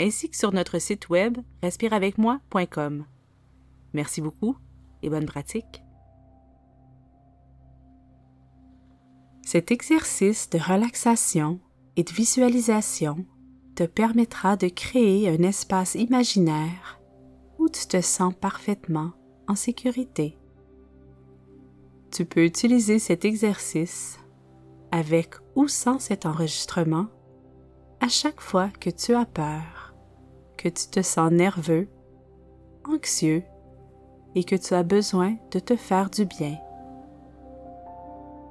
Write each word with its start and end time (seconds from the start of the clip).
ainsi 0.00 0.30
que 0.30 0.36
sur 0.36 0.52
notre 0.52 0.78
site 0.78 1.08
web 1.10 1.38
respireavecmoi.com. 1.62 3.04
Merci 3.92 4.20
beaucoup 4.20 4.56
et 5.02 5.10
bonne 5.10 5.26
pratique. 5.26 5.82
Cet 9.42 9.70
exercice 9.70 10.48
de 10.50 10.58
relaxation 10.58 11.60
et 11.96 12.04
de 12.04 12.12
visualisation 12.12 13.26
te 13.74 13.84
permettra 13.84 14.56
de 14.56 14.68
créer 14.68 15.28
un 15.28 15.42
espace 15.42 15.94
imaginaire 15.94 17.00
où 17.58 17.68
tu 17.68 17.86
te 17.86 18.00
sens 18.00 18.32
parfaitement 18.40 19.12
en 19.48 19.54
sécurité. 19.54 20.38
Tu 22.10 22.24
peux 22.24 22.44
utiliser 22.44 22.98
cet 22.98 23.24
exercice 23.24 24.18
avec 24.92 25.34
ou 25.54 25.68
sans 25.68 25.98
cet 25.98 26.26
enregistrement 26.26 27.06
à 28.00 28.08
chaque 28.08 28.40
fois 28.40 28.68
que 28.80 28.90
tu 28.90 29.14
as 29.14 29.26
peur, 29.26 29.79
que 30.60 30.68
tu 30.68 30.88
te 30.88 31.00
sens 31.00 31.32
nerveux, 31.32 31.88
anxieux 32.84 33.42
et 34.34 34.44
que 34.44 34.56
tu 34.56 34.74
as 34.74 34.82
besoin 34.82 35.36
de 35.52 35.58
te 35.58 35.74
faire 35.74 36.10
du 36.10 36.26
bien. 36.26 36.58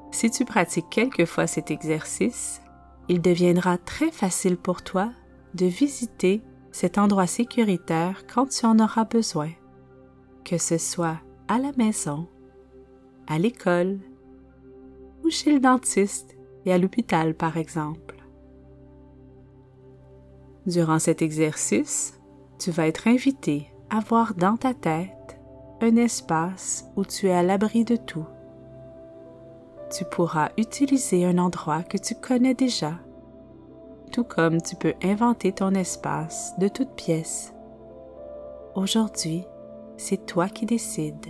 Si 0.09 0.31
tu 0.31 0.43
pratiques 0.43 0.89
quelquefois 0.89 1.45
cet 1.45 1.69
exercice, 1.69 2.61
il 3.09 3.21
deviendra 3.21 3.77
très 3.77 4.09
facile 4.09 4.57
pour 4.57 4.81
toi 4.81 5.11
de 5.53 5.67
visiter 5.67 6.41
cet 6.71 6.97
endroit 6.97 7.27
sécuritaire 7.27 8.23
quand 8.25 8.47
tu 8.47 8.65
en 8.65 8.79
auras 8.79 9.05
besoin, 9.05 9.51
que 10.43 10.57
ce 10.57 10.79
soit 10.79 11.19
à 11.47 11.59
la 11.59 11.71
maison, 11.77 12.27
à 13.27 13.37
l'école 13.37 13.99
ou 15.23 15.29
chez 15.29 15.53
le 15.53 15.59
dentiste 15.59 16.35
et 16.65 16.73
à 16.73 16.79
l'hôpital 16.79 17.35
par 17.35 17.57
exemple. 17.57 18.08
Durant 20.65 20.99
cet 20.99 21.21
exercice, 21.21 22.19
tu 22.59 22.71
vas 22.71 22.87
être 22.87 23.07
invité 23.07 23.71
à 23.89 24.01
voir 24.01 24.33
dans 24.35 24.57
ta 24.57 24.73
tête 24.73 25.39
un 25.81 25.95
espace 25.95 26.85
où 26.95 27.05
tu 27.05 27.27
es 27.27 27.33
à 27.33 27.43
l'abri 27.43 27.85
de 27.85 27.95
tout. 27.95 28.25
Tu 29.89 30.03
pourras 30.05 30.49
utiliser 30.57 31.25
un 31.25 31.37
endroit 31.37 31.81
que 31.83 31.97
tu 31.97 32.13
connais 32.13 32.53
déjà, 32.53 32.93
tout 34.11 34.23
comme 34.23 34.61
tu 34.61 34.75
peux 34.75 34.93
inventer 35.01 35.53
ton 35.53 35.71
espace 35.71 36.53
de 36.59 36.67
toutes 36.67 36.93
pièces. 36.95 37.53
Aujourd'hui, 38.75 39.45
c'est 39.97 40.25
toi 40.25 40.49
qui 40.49 40.65
décides. 40.65 41.25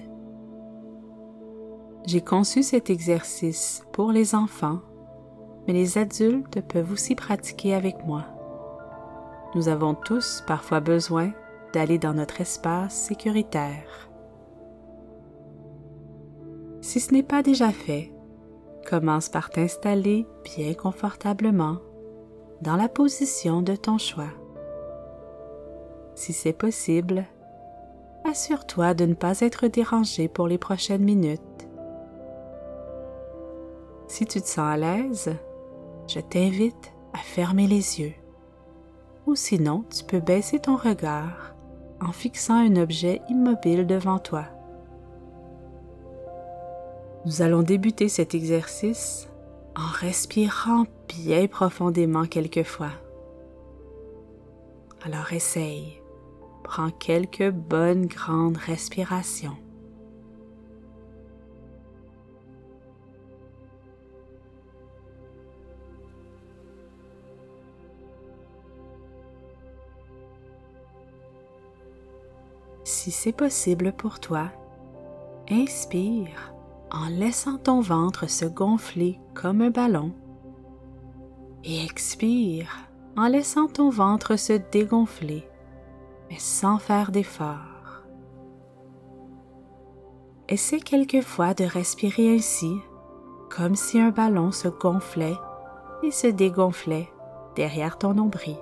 J'ai 2.05 2.21
conçu 2.21 2.63
cet 2.63 2.89
exercice 2.89 3.83
pour 3.93 4.11
les 4.11 4.33
enfants, 4.33 4.79
mais 5.67 5.73
les 5.73 5.97
adultes 5.97 6.61
peuvent 6.61 6.91
aussi 6.91 7.13
pratiquer 7.13 7.75
avec 7.75 8.03
moi. 8.05 8.25
Nous 9.55 9.67
avons 9.67 9.95
tous 9.95 10.43
parfois 10.45 10.79
besoin 10.79 11.31
d'aller 11.73 11.97
dans 11.97 12.13
notre 12.13 12.41
espace 12.41 12.93
sécuritaire. 12.93 14.09
Si 16.81 16.99
ce 16.99 17.13
n'est 17.13 17.23
pas 17.23 17.41
déjà 17.41 17.71
fait, 17.71 18.11
commence 18.87 19.27
par 19.27 19.49
t'installer 19.49 20.27
bien 20.43 20.73
confortablement 20.75 21.77
dans 22.61 22.75
la 22.75 22.89
position 22.89 23.61
de 23.61 23.75
ton 23.75 23.97
choix. 23.97 24.31
Si 26.13 26.31
c'est 26.31 26.53
possible, 26.53 27.25
assure-toi 28.25 28.93
de 28.93 29.05
ne 29.05 29.13
pas 29.13 29.39
être 29.39 29.67
dérangé 29.67 30.27
pour 30.27 30.47
les 30.47 30.57
prochaines 30.57 31.03
minutes. 31.03 31.41
Si 34.07 34.25
tu 34.25 34.41
te 34.41 34.47
sens 34.47 34.59
à 34.59 34.77
l'aise, 34.77 35.35
je 36.07 36.19
t'invite 36.19 36.93
à 37.13 37.17
fermer 37.19 37.67
les 37.67 37.99
yeux 37.99 38.13
ou 39.29 39.35
sinon 39.35 39.83
tu 39.95 40.03
peux 40.03 40.19
baisser 40.19 40.59
ton 40.59 40.75
regard 40.75 41.53
en 42.01 42.11
fixant 42.11 42.55
un 42.55 42.77
objet 42.77 43.21
immobile 43.29 43.85
devant 43.85 44.17
toi. 44.17 44.45
Nous 47.25 47.41
allons 47.43 47.61
débuter 47.61 48.09
cet 48.09 48.33
exercice 48.33 49.29
en 49.75 49.85
respirant 49.85 50.85
bien 51.07 51.45
profondément 51.47 52.25
quelquefois. 52.25 52.91
Alors 55.03 55.31
essaye, 55.31 56.01
prends 56.63 56.89
quelques 56.89 57.51
bonnes 57.51 58.07
grandes 58.07 58.57
respirations. 58.57 59.57
Si 72.99 73.11
c'est 73.11 73.31
possible 73.31 73.93
pour 73.93 74.19
toi, 74.19 74.51
inspire 75.49 76.53
en 76.91 77.07
laissant 77.07 77.57
ton 77.57 77.79
ventre 77.79 78.29
se 78.29 78.43
gonfler 78.43 79.21
comme 79.33 79.61
un 79.61 79.69
ballon 79.69 80.11
et 81.63 81.81
expire 81.85 82.75
en 83.15 83.27
laissant 83.27 83.67
ton 83.67 83.89
ventre 83.89 84.35
se 84.35 84.53
dégonfler, 84.71 85.47
mais 86.29 86.39
sans 86.39 86.77
faire 86.77 87.11
d'effort. 87.11 88.03
Essaie 90.49 90.81
quelquefois 90.81 91.53
de 91.53 91.63
respirer 91.63 92.35
ainsi, 92.35 92.73
comme 93.49 93.75
si 93.75 93.97
un 94.01 94.09
ballon 94.09 94.51
se 94.51 94.67
gonflait 94.67 95.37
et 96.03 96.11
se 96.11 96.27
dégonflait 96.27 97.09
derrière 97.55 97.97
ton 97.97 98.13
nombril. 98.13 98.57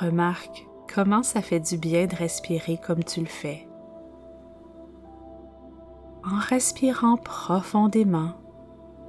Remarque 0.00 0.66
comment 0.92 1.22
ça 1.22 1.42
fait 1.42 1.60
du 1.60 1.76
bien 1.76 2.06
de 2.06 2.16
respirer 2.16 2.78
comme 2.78 3.04
tu 3.04 3.20
le 3.20 3.26
fais. 3.26 3.68
En 6.24 6.38
respirant 6.38 7.16
profondément, 7.16 8.32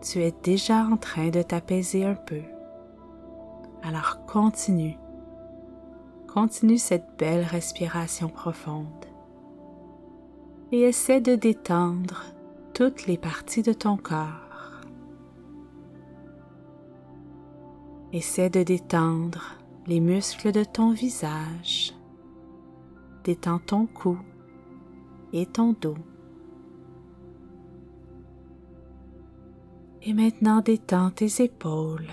tu 0.02 0.20
es 0.20 0.34
déjà 0.44 0.86
en 0.86 0.98
train 0.98 1.30
de 1.30 1.42
t'apaiser 1.42 2.06
un 2.06 2.16
peu. 2.16 2.42
Alors 3.84 4.26
continue. 4.26 4.98
Continue 6.28 6.78
cette 6.78 7.18
belle 7.18 7.44
respiration 7.44 8.30
profonde. 8.30 9.06
Et 10.72 10.82
essaie 10.82 11.20
de 11.20 11.36
détendre 11.36 12.24
toutes 12.74 13.06
les 13.06 13.18
parties 13.18 13.64
de 13.64 13.74
ton 13.74 13.98
corps. 13.98 14.82
Essaie 18.14 18.50
de 18.50 18.64
détendre 18.64 19.61
les 19.92 20.00
muscles 20.00 20.54
de 20.54 20.64
ton 20.64 20.94
visage. 20.94 21.94
Détends 23.26 23.60
ton 23.60 23.88
cou 23.88 24.18
et 25.34 25.46
ton 25.46 25.74
dos. 25.74 25.98
Et 30.04 30.14
maintenant 30.14 30.62
détends 30.62 31.12
tes 31.12 31.44
épaules 31.44 32.08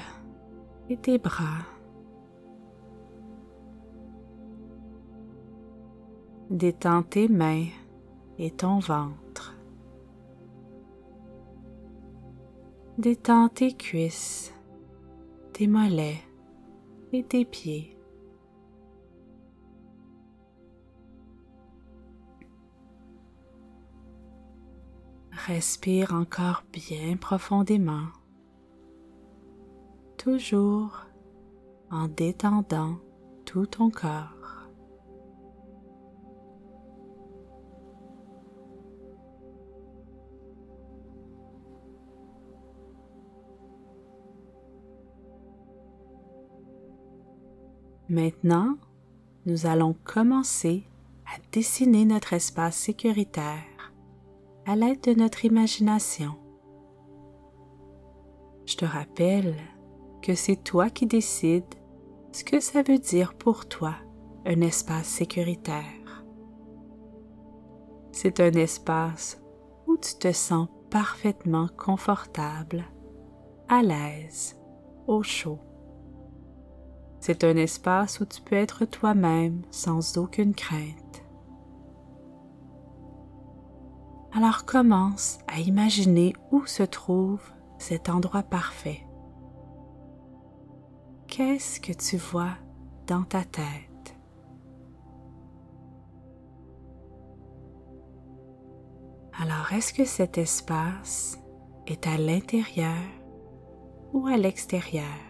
et 0.91 0.97
tes 0.97 1.19
bras. 1.19 1.63
Détends 6.51 7.05
tes 7.05 7.29
mains 7.29 7.69
et 8.41 8.51
ton 8.51 8.81
ventre. 8.81 9.55
Détends 12.99 13.49
tes 13.49 13.73
cuisses, 13.73 14.53
tes 15.53 15.69
mollets 15.69 16.28
et 17.13 17.25
tes 17.25 17.45
pieds. 17.45 17.95
Respire 25.47 26.13
encore 26.13 26.65
bien 26.73 27.17
profondément, 27.17 28.09
toujours 30.19 31.07
en 31.91 32.09
détendant 32.09 32.99
tout 33.47 33.65
ton 33.65 33.89
corps. 33.89 34.38
Maintenant, 48.11 48.79
nous 49.45 49.67
allons 49.67 49.95
commencer 50.05 50.85
à 51.27 51.39
dessiner 51.53 52.07
notre 52.07 52.33
espace 52.33 52.77
sécuritaire 52.77 53.93
à 54.65 54.77
l'aide 54.77 55.03
de 55.03 55.13
notre 55.13 55.45
imagination. 55.45 56.35
Je 58.65 58.77
te 58.77 58.87
rappelle 58.87 59.55
que 60.23 60.35
c'est 60.35 60.63
toi 60.65 60.89
qui 60.89 61.07
décides 61.07 61.75
ce 62.33 62.45
que 62.45 62.61
ça 62.61 62.83
veut 62.83 62.99
dire 62.99 63.35
pour 63.35 63.69
toi 63.69 63.95
un 64.47 64.63
espace 64.63 65.07
sécuritaire. 65.07 66.25
C'est 68.13 68.41
un 68.41 68.53
espace 68.53 69.39
où 69.87 69.99
tu 69.99 70.15
te 70.19 70.33
sens 70.33 70.69
parfaitement 70.91 71.69
confortable, 71.77 72.85
à 73.69 73.83
l'aise, 73.83 74.59
au 75.07 75.23
chaud. 75.23 75.59
C'est 77.21 77.45
un 77.45 77.57
espace 77.57 78.21
où 78.21 78.25
tu 78.25 78.41
peux 78.41 78.57
être 78.57 78.85
toi-même 78.85 79.63
sans 79.71 80.19
aucune 80.19 80.55
crainte. 80.55 81.25
Alors 84.33 84.65
commence 84.65 85.39
à 85.49 85.59
imaginer 85.61 86.35
où 86.53 86.67
se 86.67 86.83
trouve 86.83 87.43
cet 87.79 88.09
endroit 88.09 88.43
parfait. 88.43 89.07
Qu'est-ce 91.27 91.81
que 91.81 91.93
tu 91.93 92.17
vois 92.17 92.57
dans 93.07 93.23
ta 93.23 93.45
tête? 93.45 94.17
Alors, 99.41 99.73
est-ce 99.73 99.93
que 99.93 100.05
cet 100.05 100.37
espace 100.37 101.39
est 101.87 102.09
à 102.09 102.17
l'intérieur 102.17 102.97
ou 104.13 104.27
à 104.27 104.37
l'extérieur? 104.37 105.28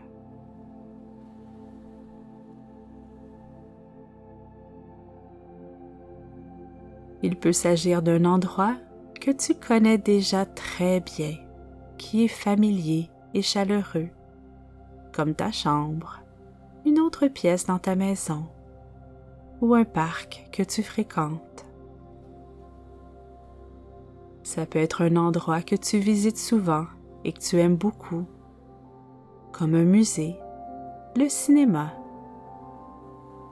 Il 7.23 7.37
peut 7.37 7.53
s'agir 7.53 8.03
d'un 8.03 8.25
endroit 8.25 8.77
que 9.21 9.31
tu 9.31 9.55
connais 9.55 9.99
déjà 9.99 10.47
très 10.47 11.01
bien, 11.01 11.35
qui 11.97 12.25
est 12.25 12.29
familier 12.29 13.11
et 13.35 13.43
chaleureux, 13.43 14.09
comme 15.13 15.35
ta 15.35 15.51
chambre, 15.51 16.21
une 16.87 17.01
autre 17.01 17.27
pièce 17.27 17.67
dans 17.67 17.79
ta 17.79 17.97
maison 17.97 18.47
ou 19.61 19.75
un 19.75 19.85
parc 19.85 20.49
que 20.53 20.63
tu 20.63 20.85
fréquentes. 20.85 21.67
Ça 24.45 24.65
peut 24.65 24.79
être 24.79 25.03
un 25.03 25.17
endroit 25.17 25.63
que 25.63 25.75
tu 25.75 25.99
visites 25.99 26.39
souvent 26.39 26.87
et 27.25 27.33
que 27.33 27.41
tu 27.41 27.59
aimes 27.59 27.77
beaucoup, 27.77 28.25
comme 29.53 29.75
un 29.75 29.85
musée, 29.85 30.37
le 31.17 31.29
cinéma, 31.29 31.93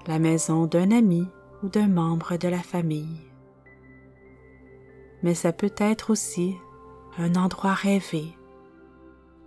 la 0.07 0.21
maison 0.21 0.67
d'un 0.67 0.93
ami 0.93 1.27
ou 1.65 1.69
d'un 1.69 1.89
membre 1.89 2.37
de 2.37 2.49
la 2.49 2.63
famille 2.63 3.27
mais 5.23 5.35
ça 5.35 5.53
peut 5.53 5.75
être 5.79 6.11
aussi 6.11 6.57
un 7.19 7.35
endroit 7.35 7.75
rêvé, 7.75 8.37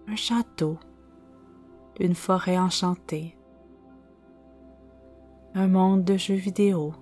un 0.07 0.15
château, 0.15 0.77
une 1.99 2.15
forêt 2.15 2.57
enchantée, 2.57 3.37
un 5.53 5.67
monde 5.67 6.03
de 6.03 6.17
jeux 6.17 6.35
vidéo. 6.35 6.93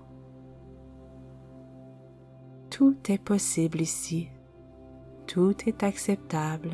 Tout 2.70 2.96
est 3.08 3.22
possible 3.22 3.80
ici, 3.80 4.28
tout 5.26 5.54
est 5.66 5.82
acceptable 5.82 6.70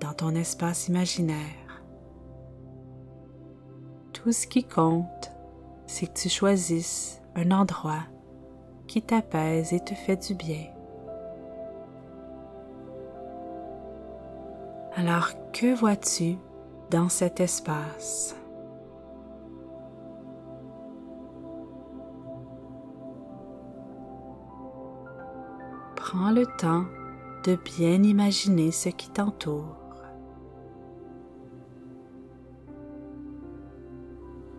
dans 0.00 0.12
ton 0.12 0.34
espace 0.34 0.88
imaginaire. 0.88 1.82
Tout 4.12 4.32
ce 4.32 4.46
qui 4.46 4.64
compte, 4.64 5.32
c'est 5.86 6.06
que 6.06 6.20
tu 6.20 6.28
choisisses 6.28 7.20
un 7.34 7.50
endroit 7.50 8.04
qui 8.86 9.02
t'apaise 9.02 9.72
et 9.72 9.80
te 9.80 9.94
fait 9.94 10.16
du 10.16 10.34
bien. 10.34 10.75
Alors 14.98 15.28
que 15.52 15.74
vois-tu 15.74 16.38
dans 16.90 17.10
cet 17.10 17.40
espace? 17.40 18.34
Prends 25.96 26.30
le 26.30 26.46
temps 26.46 26.86
de 27.44 27.56
bien 27.56 28.02
imaginer 28.02 28.70
ce 28.72 28.88
qui 28.88 29.10
t'entoure. 29.10 29.76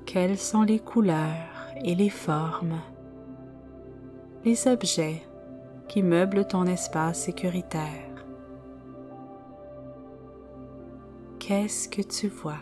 Quelles 0.05 0.37
sont 0.37 0.61
les 0.61 0.79
couleurs 0.79 1.73
et 1.83 1.95
les 1.95 2.11
formes, 2.11 2.79
les 4.45 4.67
objets 4.67 5.23
qui 5.87 6.03
meublent 6.03 6.45
ton 6.45 6.67
espace 6.67 7.21
sécuritaire? 7.21 8.06
Qu'est-ce 11.47 11.87
que 11.87 12.01
tu 12.01 12.27
vois 12.27 12.59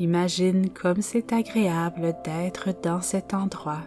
Imagine 0.00 0.68
comme 0.70 1.02
c'est 1.02 1.32
agréable 1.32 2.12
d'être 2.24 2.70
dans 2.82 3.00
cet 3.00 3.34
endroit, 3.34 3.82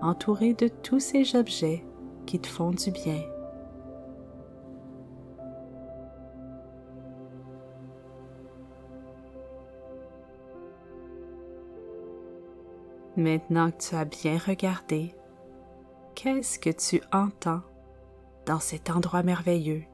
entouré 0.00 0.54
de 0.54 0.68
tous 0.68 1.00
ces 1.00 1.34
objets 1.34 1.84
qui 2.24 2.38
te 2.38 2.46
font 2.46 2.70
du 2.70 2.92
bien. 2.92 3.20
Maintenant 13.16 13.72
que 13.72 13.88
tu 13.88 13.96
as 13.96 14.04
bien 14.04 14.38
regardé, 14.38 15.14
qu'est-ce 16.24 16.58
que 16.58 16.70
tu 16.70 17.02
entends 17.12 17.60
dans 18.46 18.58
cet 18.58 18.88
endroit 18.88 19.22
merveilleux? 19.22 19.84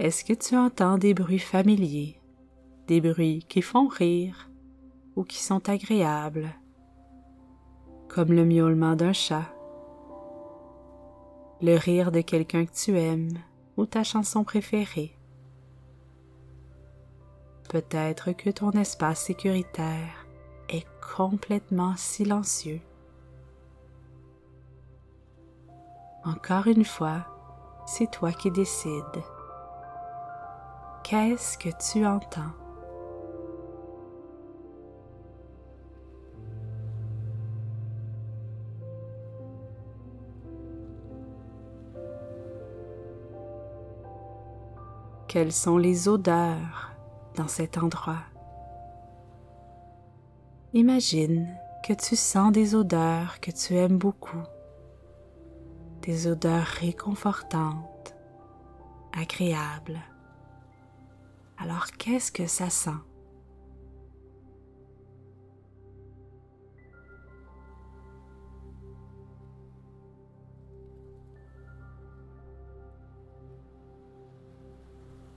Est-ce 0.00 0.24
que 0.24 0.32
tu 0.32 0.56
entends 0.56 0.98
des 0.98 1.14
bruits 1.14 1.38
familiers, 1.38 2.20
des 2.88 3.00
bruits 3.00 3.46
qui 3.48 3.62
font 3.62 3.86
rire 3.86 4.50
ou 5.14 5.22
qui 5.22 5.38
sont 5.38 5.68
agréables, 5.68 6.48
comme 8.08 8.32
le 8.32 8.44
miaulement 8.44 8.96
d'un 8.96 9.12
chat, 9.12 9.54
le 11.60 11.76
rire 11.76 12.10
de 12.10 12.22
quelqu'un 12.22 12.66
que 12.66 12.74
tu 12.74 12.98
aimes 12.98 13.38
ou 13.76 13.86
ta 13.86 14.02
chanson 14.02 14.42
préférée? 14.42 15.16
Peut-être 17.68 18.32
que 18.32 18.50
ton 18.50 18.72
espace 18.72 19.26
sécuritaire 19.26 20.26
est 20.68 20.88
complètement 21.16 21.94
silencieux. 21.96 22.80
Encore 26.24 26.68
une 26.68 26.84
fois, 26.84 27.26
c'est 27.84 28.08
toi 28.08 28.30
qui 28.30 28.52
décides. 28.52 29.02
Qu'est-ce 31.02 31.58
que 31.58 31.70
tu 31.90 32.06
entends? 32.06 32.52
Quelles 45.26 45.52
sont 45.52 45.76
les 45.76 46.08
odeurs 46.08 46.92
dans 47.34 47.48
cet 47.48 47.78
endroit? 47.78 48.20
Imagine 50.72 51.48
que 51.84 51.94
tu 51.94 52.14
sens 52.14 52.52
des 52.52 52.76
odeurs 52.76 53.40
que 53.40 53.50
tu 53.50 53.74
aimes 53.74 53.98
beaucoup 53.98 54.42
des 56.02 56.26
odeurs 56.26 56.66
réconfortantes, 56.66 58.14
agréables. 59.12 60.00
Alors 61.58 61.86
qu'est-ce 61.92 62.32
que 62.32 62.46
ça 62.46 62.70
sent? 62.70 62.90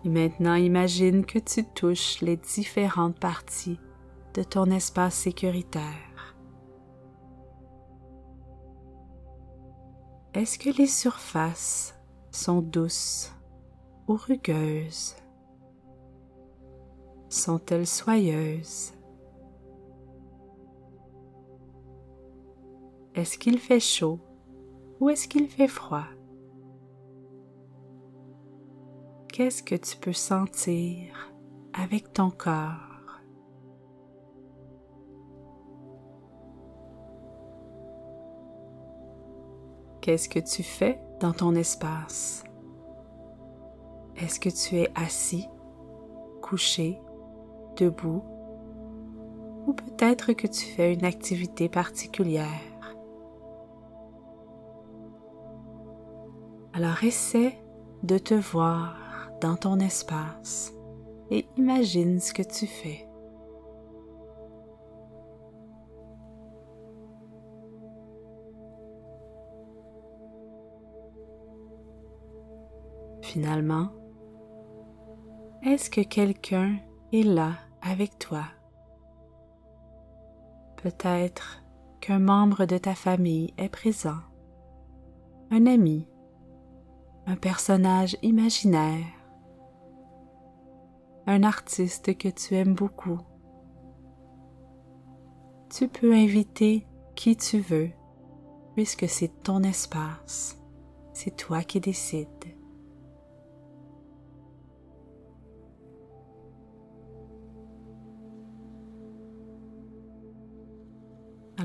Et 0.04 0.10
maintenant, 0.10 0.54
imagine 0.54 1.26
que 1.26 1.40
tu 1.40 1.64
touches 1.64 2.22
les 2.22 2.38
différentes 2.38 3.20
parties 3.20 3.80
de 4.36 4.44
ton 4.44 4.66
espace 4.66 5.16
sécuritaire. 5.16 6.15
Est-ce 10.36 10.60
que 10.60 10.70
les 10.70 10.88
surfaces 10.88 11.96
sont 12.30 12.62
douces 12.62 13.34
ou 14.08 14.16
rugueuses? 14.16 15.16
Sont-elles 17.30 17.88
soyeuses? 17.88 18.94
Est-ce 23.16 23.38
qu'il 23.38 23.58
fait 23.60 23.80
chaud 23.80 24.20
ou 25.00 25.10
est-ce 25.10 25.28
qu'il 25.28 25.48
fait 25.48 25.68
froid? 25.68 26.06
qu'est-ce 29.36 29.64
que 29.64 29.76
tu 29.76 29.98
peux 29.98 30.14
sentir 30.14 31.34
avec 31.74 32.14
ton 32.14 32.30
corps? 32.30 32.95
Qu'est-ce 40.06 40.30
que 40.30 40.38
tu 40.38 40.62
fais 40.62 41.00
dans 41.20 41.34
ton 41.34 41.56
espace? 41.56 42.44
Est-ce 44.18 44.40
que 44.40 44.50
tu 44.50 44.76
es 44.76 44.92
assis, 44.94 45.50
couché, 46.44 47.00
debout? 47.76 48.24
Ou 49.66 49.74
peut-être 49.74 50.34
que 50.34 50.46
tu 50.46 50.64
fais 50.64 50.94
une 50.94 51.06
activité 51.06 51.70
particulière? 51.70 52.46
Alors 56.74 57.04
essaie 57.04 57.58
de 58.04 58.20
te 58.20 58.36
voir 58.36 59.32
dans 59.42 59.56
ton 59.56 59.80
espace 59.80 60.72
et 61.32 61.48
imagine 61.58 62.20
ce 62.20 62.32
que 62.32 62.44
tu 62.44 62.68
fais. 62.68 63.08
Finalement, 73.36 73.90
est-ce 75.62 75.90
que 75.90 76.00
quelqu'un 76.00 76.78
est 77.12 77.24
là 77.24 77.52
avec 77.82 78.18
toi? 78.18 78.46
Peut-être 80.78 81.62
qu'un 82.00 82.20
membre 82.20 82.64
de 82.64 82.78
ta 82.78 82.96
famille 82.96 83.54
est 83.58 83.68
présent, 83.68 84.22
un 85.52 85.66
ami, 85.66 86.08
un 87.26 87.36
personnage 87.36 88.16
imaginaire, 88.22 89.04
un 91.28 91.44
artiste 91.44 92.18
que 92.18 92.30
tu 92.30 92.56
aimes 92.56 92.76
beaucoup. 92.76 93.20
Tu 95.70 95.90
peux 95.90 96.14
inviter 96.14 96.88
qui 97.16 97.36
tu 97.36 97.60
veux, 97.60 97.90
puisque 98.76 99.10
c'est 99.10 99.44
ton 99.44 99.62
espace, 99.64 100.58
c'est 101.12 101.36
toi 101.36 101.64
qui 101.64 101.82
décides. 101.82 102.55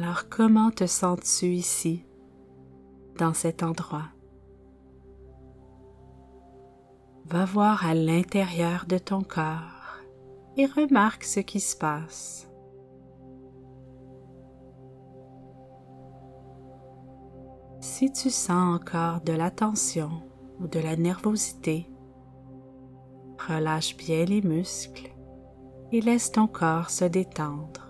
Alors 0.03 0.31
comment 0.31 0.71
te 0.71 0.87
sens-tu 0.87 1.49
ici, 1.49 2.07
dans 3.19 3.35
cet 3.35 3.63
endroit? 3.63 4.09
Va 7.27 7.45
voir 7.45 7.85
à 7.85 7.93
l'intérieur 7.93 8.87
de 8.89 8.97
ton 8.97 9.21
corps 9.21 9.99
et 10.57 10.65
remarque 10.65 11.25
ce 11.25 11.41
qui 11.41 11.61
se 11.61 11.77
passe. 11.77 12.51
Si 17.81 18.11
tu 18.11 18.31
sens 18.31 18.81
encore 18.81 19.21
de 19.21 19.35
la 19.35 19.51
tension 19.51 20.23
ou 20.61 20.67
de 20.67 20.81
la 20.81 20.97
nervosité, 20.97 21.91
relâche 23.47 23.99
bien 23.99 24.25
les 24.25 24.41
muscles 24.41 25.11
et 25.93 26.01
laisse 26.01 26.33
ton 26.33 26.47
corps 26.47 26.89
se 26.89 27.05
détendre. 27.05 27.90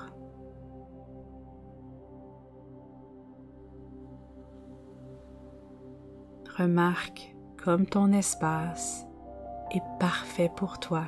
Remarque 6.61 7.35
comme 7.65 7.87
ton 7.87 8.13
espace 8.13 9.07
est 9.75 9.83
parfait 9.99 10.53
pour 10.55 10.79
toi. 10.79 11.05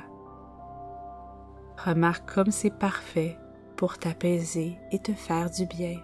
Remarque 1.85 2.33
comme 2.33 2.49
c'est 2.49 2.75
parfait 2.75 3.37
pour 3.75 3.99
t'apaiser 3.99 4.79
et 4.91 4.97
te 4.97 5.11
faire 5.11 5.51
du 5.51 5.67
bien. 5.67 5.99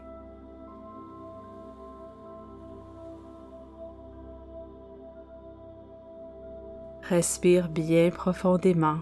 Respire 7.01 7.69
bien 7.69 8.11
profondément. 8.11 8.99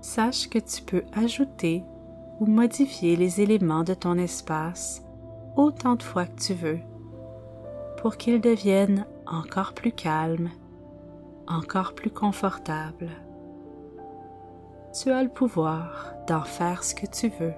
Sache 0.00 0.48
que 0.48 0.58
tu 0.58 0.80
peux 0.84 1.04
ajouter 1.12 1.84
ou 2.40 2.46
modifier 2.46 3.16
les 3.16 3.40
éléments 3.40 3.84
de 3.84 3.94
ton 3.94 4.18
espace 4.18 5.02
autant 5.56 5.96
de 5.96 6.02
fois 6.02 6.26
que 6.26 6.40
tu 6.40 6.54
veux 6.54 6.80
pour 8.00 8.16
qu'il 8.16 8.40
devienne 8.40 9.06
encore 9.26 9.72
plus 9.72 9.92
calme, 9.92 10.50
encore 11.48 11.94
plus 11.94 12.10
confortable. 12.10 13.08
Tu 14.92 15.10
as 15.10 15.22
le 15.22 15.28
pouvoir 15.28 16.14
d'en 16.26 16.42
faire 16.42 16.84
ce 16.84 16.94
que 16.94 17.06
tu 17.06 17.28
veux. 17.40 17.54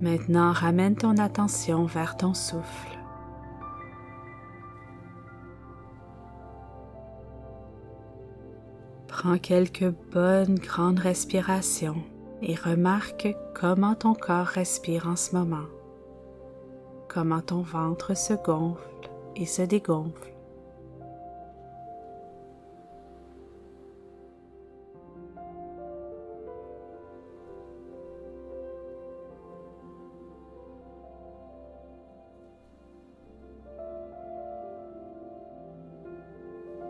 Maintenant, 0.00 0.52
ramène 0.52 0.94
ton 0.94 1.16
attention 1.18 1.84
vers 1.84 2.16
ton 2.16 2.32
souffle. 2.32 2.97
Prends 9.20 9.38
quelques 9.38 9.92
bonnes 10.12 10.60
grandes 10.60 11.00
respirations 11.00 12.04
et 12.40 12.54
remarque 12.54 13.26
comment 13.52 13.96
ton 13.96 14.14
corps 14.14 14.46
respire 14.46 15.08
en 15.08 15.16
ce 15.16 15.34
moment, 15.34 15.66
comment 17.08 17.40
ton 17.40 17.62
ventre 17.62 18.16
se 18.16 18.34
gonfle 18.34 19.10
et 19.34 19.44
se 19.44 19.62
dégonfle. 19.62 20.32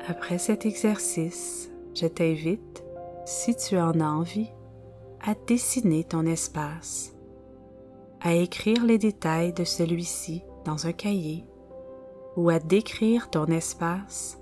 Après 0.07 0.37
cet 0.37 0.67
exercice, 0.67 1.71
je 1.99 2.07
t'invite, 2.07 2.85
si 3.25 3.57
tu 3.57 3.77
en 3.77 4.01
as 4.01 4.11
envie, 4.11 4.51
à 5.21 5.35
dessiner 5.35 6.05
ton 6.05 6.27
espace, 6.27 7.17
à 8.21 8.35
écrire 8.35 8.85
les 8.85 8.99
détails 8.99 9.53
de 9.53 9.65
celui-ci 9.65 10.43
dans 10.65 10.87
un 10.87 10.93
cahier 10.93 11.45
ou 12.37 12.51
à 12.51 12.61
décrire 12.61 13.31
ton 13.31 13.47
espace 13.47 14.39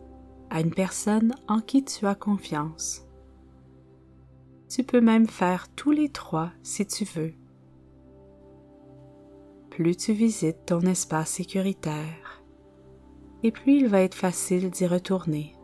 à 0.50 0.60
une 0.60 0.74
personne 0.74 1.34
en 1.48 1.60
qui 1.60 1.82
tu 1.82 2.06
as 2.06 2.14
confiance. 2.14 3.06
Tu 4.68 4.84
peux 4.84 5.00
même 5.00 5.26
faire 5.26 5.68
tous 5.74 5.92
les 5.92 6.10
trois 6.10 6.50
si 6.62 6.86
tu 6.86 7.04
veux. 7.04 7.32
Plus 9.70 9.96
tu 9.96 10.12
visites 10.12 10.66
ton 10.66 10.80
espace 10.82 11.30
sécuritaire, 11.30 12.42
et 13.42 13.50
plus 13.50 13.76
il 13.76 13.88
va 13.88 14.02
être 14.02 14.14
facile 14.14 14.70
d'y 14.70 14.86
retourner. 14.86 15.55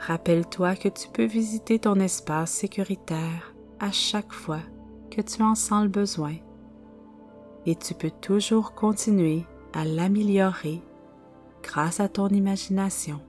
Rappelle-toi 0.00 0.76
que 0.76 0.88
tu 0.88 1.08
peux 1.08 1.26
visiter 1.26 1.78
ton 1.78 1.96
espace 1.96 2.50
sécuritaire 2.50 3.54
à 3.80 3.92
chaque 3.92 4.32
fois 4.32 4.60
que 5.10 5.20
tu 5.20 5.42
en 5.42 5.54
sens 5.54 5.82
le 5.82 5.90
besoin 5.90 6.34
et 7.66 7.76
tu 7.76 7.92
peux 7.92 8.10
toujours 8.10 8.72
continuer 8.74 9.44
à 9.74 9.84
l'améliorer 9.84 10.82
grâce 11.62 12.00
à 12.00 12.08
ton 12.08 12.28
imagination. 12.28 13.20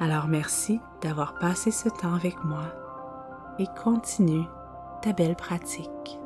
Alors 0.00 0.28
merci 0.28 0.80
d'avoir 1.02 1.38
passé 1.38 1.70
ce 1.70 1.90
temps 1.90 2.14
avec 2.14 2.42
moi 2.42 2.64
et 3.58 3.66
continue 3.82 4.44
ta 5.02 5.12
belle 5.12 5.36
pratique. 5.36 6.18